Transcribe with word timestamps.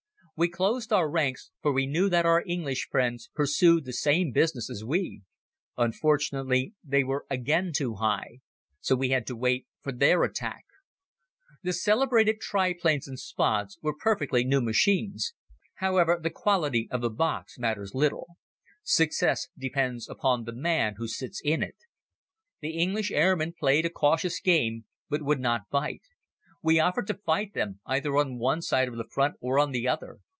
We 0.37 0.49
closed 0.49 0.91
our 0.91 1.07
ranks 1.07 1.51
for 1.61 1.71
we 1.71 1.85
knew 1.85 2.09
that 2.09 2.25
our 2.25 2.41
English 2.47 2.87
friends 2.89 3.29
pursued 3.35 3.85
the 3.85 3.93
same 3.93 4.31
business 4.31 4.71
as 4.71 4.83
we. 4.83 5.21
Unfortunately, 5.77 6.73
they 6.83 7.03
were 7.03 7.27
again 7.29 7.71
too 7.77 7.97
high. 7.97 8.39
So 8.79 8.95
we 8.95 9.09
had 9.09 9.27
to 9.27 9.35
wait 9.35 9.67
for 9.83 9.91
their 9.91 10.23
attack. 10.23 10.65
The 11.61 11.73
celebrated 11.73 12.39
triplanes 12.41 13.07
and 13.07 13.19
Spads 13.19 13.77
were 13.83 13.93
perfectly 13.93 14.43
new 14.43 14.61
machines. 14.61 15.35
However, 15.75 16.19
the 16.19 16.31
quality 16.31 16.87
of 16.89 17.01
the 17.01 17.11
box 17.11 17.59
matters 17.59 17.93
little. 17.93 18.25
Success 18.81 19.47
depends 19.55 20.09
upon 20.09 20.45
the 20.45 20.53
man 20.55 20.95
who 20.97 21.07
sits 21.07 21.39
in 21.45 21.61
it. 21.61 21.77
The 22.61 22.79
English 22.79 23.11
airmen 23.11 23.53
played 23.59 23.85
a 23.85 23.91
cautious 23.91 24.39
game 24.39 24.85
but 25.07 25.21
would 25.21 25.39
not 25.39 25.69
bite. 25.69 26.01
We 26.63 26.79
offered 26.79 27.05
to 27.07 27.13
fight 27.25 27.53
them, 27.53 27.79
either 27.85 28.17
on 28.17 28.39
one 28.39 28.63
side 28.63 28.87
of 28.87 28.97
the 28.97 29.07
front 29.07 29.35
or 29.39 29.59
on 29.59 29.69
the 29.71 29.87
other. 29.87 30.17